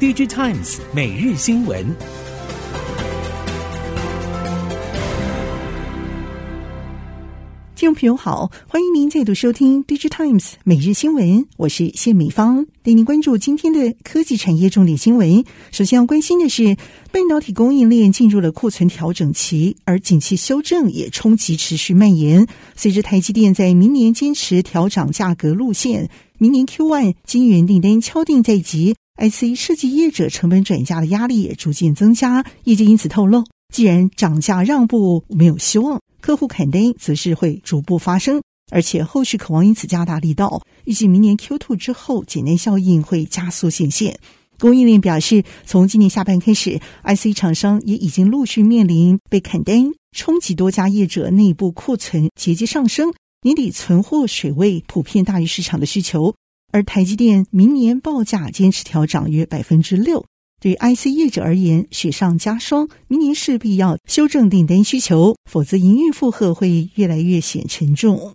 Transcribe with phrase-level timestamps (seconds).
[0.00, 1.84] DigiTimes 每日新闻。
[7.74, 11.26] 听众朋友好，欢迎您再度收听《DigiTimes 每日新闻》，
[11.56, 15.44] 我是谢美芳，带您关注今天的科技产业重点新闻。
[15.72, 16.76] 首先要关心的是，
[17.10, 22.46] 半导体供应链进入了库存调整期，而景气修正也冲击持续蔓延。
[22.76, 26.08] 随着台积电在明年坚持调涨价格路线，
[26.38, 32.44] 明年 Q1 晶圆订单敲定在即，IC 设计业者成本转嫁的压力也逐渐增加。
[32.64, 36.00] 业界因此透露，既然涨价让步没有希望。
[36.20, 38.42] 客户砍单则是会逐步发生，
[38.72, 40.62] 而且后续渴望因此加大力道。
[40.84, 44.18] 预计明年 Q2 之后，减单效应会加速显现。
[44.58, 56.34] 供应链表示，从今年下半开始，IC 厂商也已经陆续面临被砍单冲击，多家业者内部库存节节上升，年底存货水位普遍大于市场的需求。
[56.72, 60.24] 而台积电明年报价坚持调涨约百分之六。
[60.60, 68.34] 对 IC 业者而言，雪上加霜，明年势必要修正订单需求，否则营运负荷会越来越显沉重。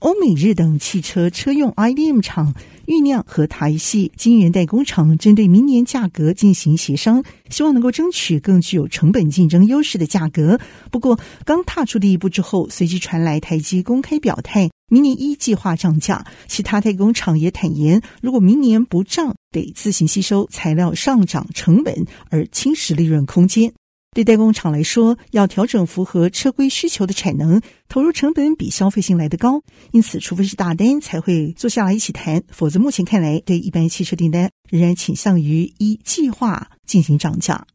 [0.00, 2.54] 欧美日等汽车车用 IDM 厂
[2.86, 10.60] 酝酿和台系晶圆代工厂针对明年价格进行协商，希望能够争取更具有成本竞争优势的价格。
[10.90, 16.24] 不过，刚踏出第一步之后，随即传来台积公开表态，明年一计划涨价。
[16.46, 23.72] 其他代工厂也坦言，如果明年不涨，得自行吸收材料上涨成本，而侵蚀利润空间。
[24.14, 29.62] 对代工厂来说，要调整符合车规需求的产能，投入成本比消费性来得高。
[29.90, 32.42] 因此，除非是大单，才会坐下来一起谈。
[32.48, 37.66] 否则，目前看来，对一般汽车订单仍然倾向于依计划进行涨价。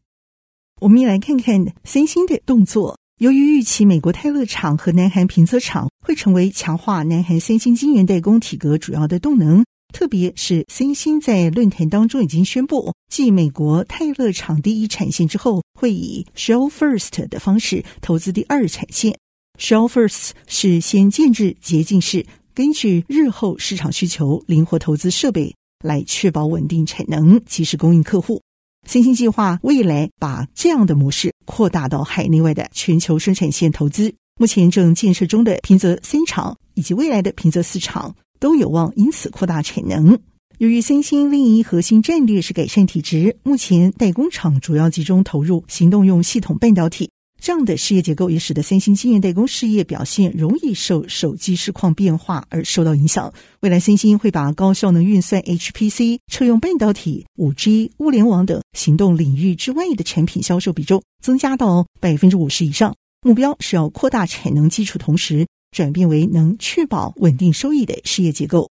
[0.80, 2.98] 我们也来看看三星的动作。
[3.22, 9.63] 由于预期美国泰勒厂和南韩平泽厂会成为强化南韩三星晶圆代工体格主要的动能。
[9.94, 19.16] 特别是三星在论坛当中已经宣布，继美国泰勒厂第一产线之后，会以 Shell First 的方式投资第二产线。
[19.59, 22.25] Shell First 是先建制洁净室，
[22.56, 25.53] 根据日后市场需求灵活投资设备，
[25.84, 28.41] 来确保稳定产能，及时供应客户。
[28.88, 34.14] 三星计划未来把这样的模式扩大到海内外的全球生产线投资。
[34.40, 38.16] 目前正建设中的平泽三厂以及未来的平泽四厂。
[38.41, 40.18] 都有望因此扩大产能。
[40.58, 53.34] 由于三星另一核心战略是改善体质，目前代工厂主要集中投入行动用系统半导体，这样的事业结构也使得三星晶圆代工事业表现容易受手机市况变化而受到影响。
[53.62, 65.47] 未来三星会把高效能运算 HPC、车用半导体、五 G、物联网等行动领域之外的产品销售比重增加到百分之五十以上，目标是要扩大产能基础，同时。
[65.72, 68.71] 转变为能确保稳定收益的事业结构。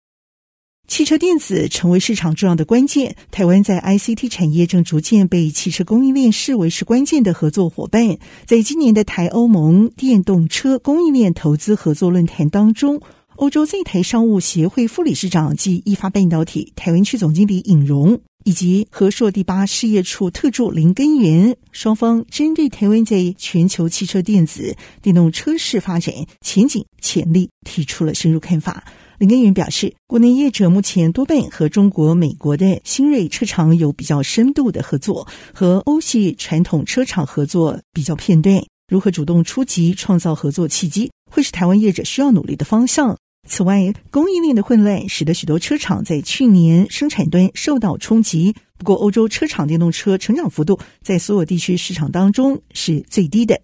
[0.87, 3.15] 汽车电子成为市场重要的关键。
[3.31, 8.17] 台湾在 ICT 产业正逐渐被汽车供应链视为是关键的合作伙伴。
[8.45, 13.01] 在今年的台欧盟电动车供应链投资合作论坛当中，
[13.37, 18.19] 欧洲在台商务协会副理事长暨意法半导体台湾区总经理尹荣。
[18.45, 28.83] 以及和硕第八事业处特助林根源，双方针对台湾在全球汽车电子、电动车市发展前景潜力提出了深入看法。
[29.23, 38.61] 林根源表示，国内业者目前多半和中国、美国的新锐车厂有比较深度的合作，和欧系传统车厂合作比较片段。
[38.89, 43.17] 如何主动出击，创造合作契机，会是台湾业者需要努力的方向。
[43.47, 48.53] 此外，供应链的混乱使得许多车厂在去年生产端受到冲击。
[48.77, 53.61] 不过，欧洲车厂电动车成长幅度在所有地区市场当中是最低的。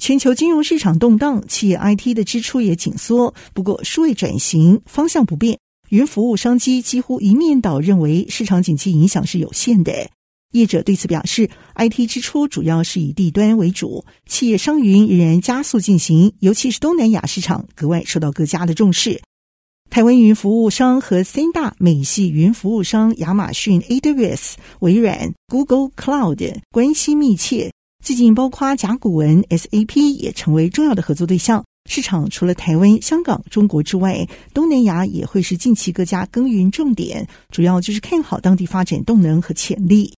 [0.00, 3.34] 全球金融市场动荡，企业 IT 的支出也紧缩。
[3.52, 5.58] 不过，数位转型方向不变，
[5.90, 9.92] 云服务商机几乎一面倒认为市场景气影响是有限的。
[10.52, 19.20] 业者对此表示，IT 支出主要是以地端为主，企业商云仍然加速进行，尤其是东南亚市场格外受到各家的重视。
[19.90, 27.70] 台湾云服务商和三大美系云服务商亚马逊 AWS、微软 Google Cloud 关系密切，
[28.02, 31.64] 最近包括甲骨文 SAP 也成为重要的合作对象。
[31.88, 40.12] 市场除了台湾、香港、中国之外，东南亚也会是近期各家耕耘重点，主要就是看好当地发展动能和潜力。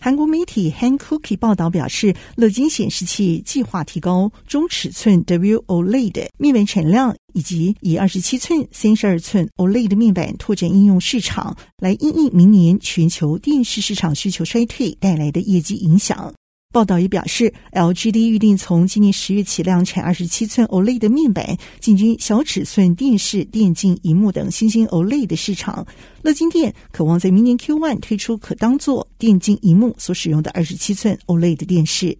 [0.00, 16.32] 韩国媒体 Hankookie 报道表示，乐金显示器计划提高中尺寸 WOLED 面板产量，以及以二十七寸、三十二寸 OLED 面板拓展应用市场，来因应明年全球电视市场需求衰退带来的业绩影响。
[16.70, 25.86] 报道也表示，LGD 预定从今年十月起量产二十七寸 OLED 面板，进军小尺寸电视、电竞荧幕等新兴 OLED 市场。
[26.20, 32.18] 乐金电渴望在明年 Q1 推出可当做电竞荧幕所使用的二十七寸 OLED 电视。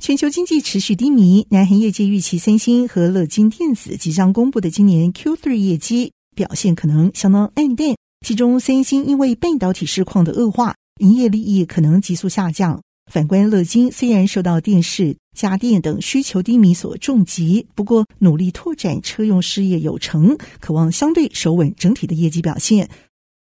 [0.00, 7.94] 全球经济持续低迷，南韩业界预期三星和乐金电子即将公布的今年 Q3 业绩表现可能相当黯淡。
[8.26, 12.80] 其中，三星因为半导体市况的恶化，营业利益可能急速下降。
[13.08, 22.88] 反观乐金，虽然受到电视、家电等需求低迷所重击，不过努力拓展车用事业有成，渴望相对守稳整体的业绩表现。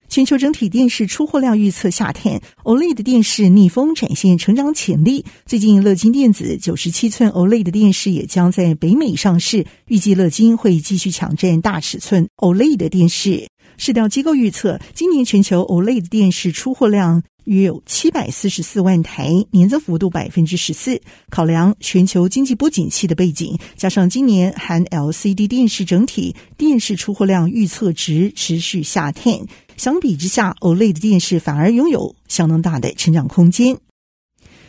[0.06, 5.25] 全球整体电视出货量预测下探，OLED 电视逆风展现成长潜力。
[5.47, 13.49] 最近，乐金电子九十七寸 OLED 电视也将在北美上市，预计乐金会继续抢占大尺寸 OLED 电视。
[13.77, 17.23] 市调机构预测，今年全球 OLED 电视出货量。
[17.44, 21.00] 约有七百四十四万台，年增幅度百分之十四。
[21.31, 29.41] 考量全球经济不景气的背景，加上今年含 LCD 电视整体电视出货量预测值持续下探，
[29.76, 33.76] 相比之下，OLED 电视反而拥有相当大的成长空间。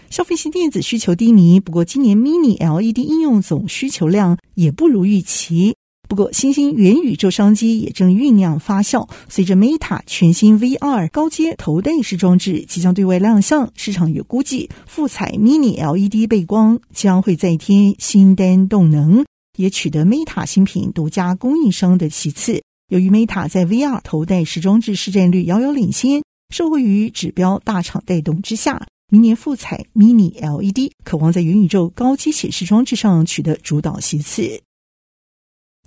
[0.10, 5.76] 消费性电子需求低迷，不过今年 Mini LED 应用总需求量也不如预期。
[6.08, 9.08] 不过，新兴元宇宙商机也正酝酿发酵。
[9.28, 19.26] 随着 Meta 全新 VR 高阶头戴式装置即将对外亮相，市场也估计富彩 Mini LED 背光将会再添新单动能，
[19.58, 22.62] 也取得 Meta 新品独家供应商的其次。
[22.90, 26.22] 由于 Meta 在 VR 头戴式装置市占率遥遥领先，
[26.54, 34.62] 受惠于指标大厂带动之下，明年富彩 Mini LED 渴望在元宇宙高阶显示装置上取得主导席次。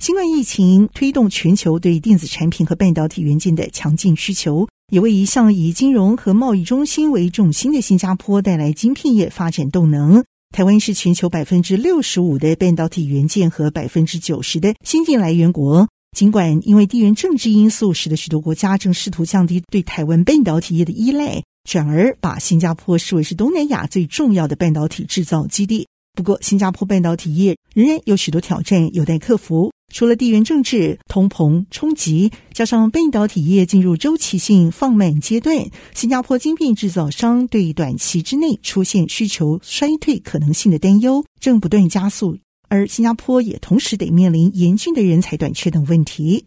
[0.00, 10.24] 新冠疫情推动全球对电子产品和半导体元件的强劲需求，也为一向以金融和贸易中心为重心的新加坡带来晶片业发展动能。
[10.54, 15.88] 台湾是全球百分之六十五的半导体元件和百分之九十的先进来源国。
[16.16, 25.88] 尽管因为地缘政治因素，使得许多国家正试图降低对台湾半导体业的依赖，转而把新加坡视为是东南亚最重要的半导体制造基地。
[26.14, 29.72] 不过，新加坡半导体业仍然有许多挑战有待克服。
[29.92, 35.56] 除了地缘政治、通膨冲击，加上半导体业进入周期性放慢阶段，
[35.94, 42.38] 新加坡晶片制造商对短期之内出现需求衰退可能性的担忧正不断加速，
[42.68, 46.44] 而新加坡也同时得面临严峻的人才短缺等问题。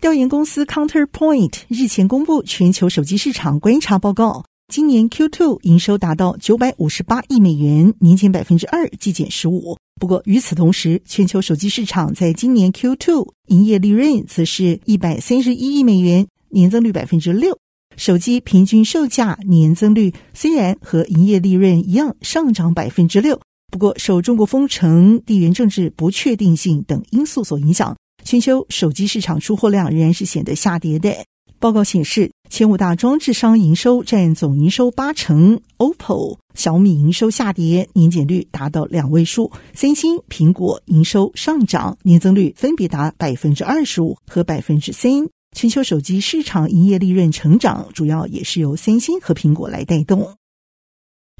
[0.00, 4.44] 调研公司 Counterpoint 日前公布全球手机市场观察报告。
[4.70, 9.78] 今年 Q2 营收达到九百五十八亿美元，年减百分之二，季减十五。
[9.98, 17.58] 不过与此同时，全球手机市场在今年 Q2 营业利润则是一百三十一亿美元，年增率百分之六。
[17.96, 23.40] 手机平均售价年增率虽然和营业利润一样上涨百分之六，
[23.72, 31.10] 不过受中国封城、地缘政治不确定性等因素所影响，全球手机市场出货量仍然是显得下跌的。
[31.58, 45.10] 报告显示，前五大装置商营收占总营收八成，OPPO、小米营收下跌，年减率达到两位数；三星、苹果营收上涨，年增率分别达百分之二十五和百分之三。
[45.56, 50.34] 全球手机市场营业利润成长，主要也是由三星和苹果来带动。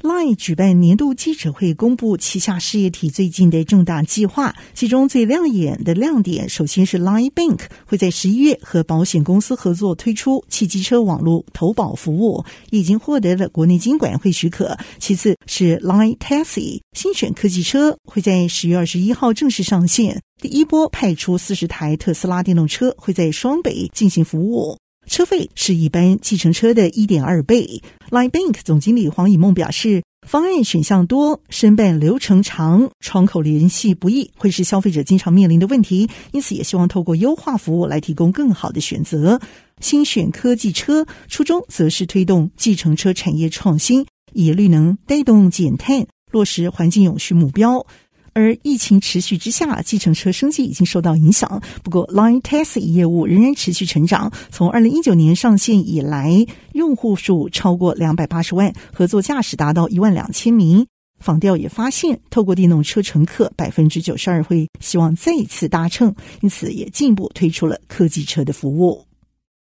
[0.01, 4.55] Line 举办年度记者会，公布旗下事业体最近的重大计划。
[4.73, 14.77] 其中最亮眼的亮点，首先是 Line Bank 会在十一月和保险公司合作推出汽机车网络投保服务，已经获得了国内金管会许可。
[14.99, 24.77] 其次是 Line Taxi 新选科技车会在十月二十一号正式上线，第一波派出四十台特斯拉电动车会在双北进行服务。
[25.09, 27.81] 车费是一般计程车的一点二倍。
[28.11, 36.07] Line Bank 总经理黄以梦表示，方案选项多，申办流程长，窗口联系不易，会是消费者经常面临的问题。
[36.31, 39.41] 因此，也希望透过优化服务来提供更好的选择。
[39.81, 47.83] 新选科技车初衷则是推动计程车产业创新，以绿能带动减碳，落实环境永续目标。
[48.33, 51.61] 而疫情持续之下，计程车生计已经受到影响。
[51.83, 54.31] 不过，Line Taxi 业务仍然持续成长。
[54.51, 60.85] 从二零一九年上线以来，用户数超过两百八十万，合作驾驶达到一万两千名。
[61.19, 69.08] 访调也发现，透过电动车乘客百分之九十二会希望再一次搭乘，因此也进一步推出了科技车的服务。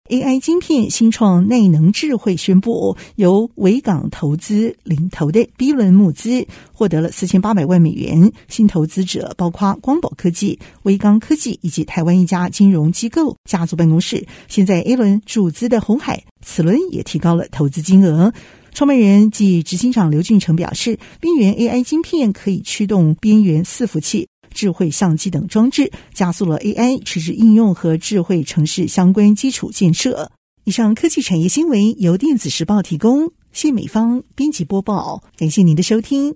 [0.10, 8.33] AI 晶片新创内能智慧宣布，由维港投资领投的 B 轮募资获得了四千八百万美元。
[8.50, 14.27] 新投资者包括光宝科技、威刚科技以及台湾一家金融机构家族办公室。
[14.50, 18.33] 现在 A 轮注资的鸿海，此轮也提高了投资金额。
[18.74, 30.31] 创办人暨执行长刘俊成表示，边缘 AI 晶片可以驱动边缘伺服器、智慧相机等装置，加速了 AI 垂直应用和智慧城市相关基础建设。
[30.63, 36.36] 以上科技产业新闻由电子时报提供，谢美方编辑播报，感谢您的收听。